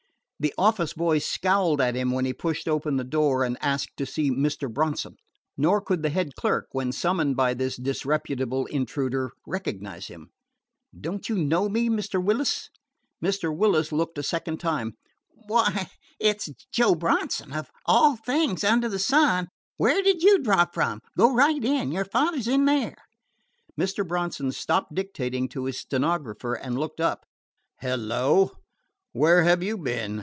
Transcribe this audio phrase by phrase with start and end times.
[0.41, 4.07] The office boy scowled at him when he pushed open the door and asked to
[4.07, 4.73] see Mr.
[4.73, 5.17] Bronson;
[5.55, 10.31] nor could the head clerk, when summoned by this disreputable intruder, recognize him.
[10.99, 12.19] "Don't you know me, Mr.
[12.19, 12.71] Willis?"
[13.23, 13.55] Mr.
[13.55, 14.95] Willis looked a second time.
[15.45, 17.53] "Why, it 's Joe Bronson!
[17.53, 19.47] Of all things under the sun,
[19.77, 21.03] where did you drop from?
[21.15, 21.91] Go right in.
[21.91, 22.95] Your father 's in there."
[23.79, 24.07] Mr.
[24.07, 27.27] Bronson stopped dictating to his stenographer and looked up.
[27.79, 28.53] "Hello!
[29.11, 30.19] Where have you been?"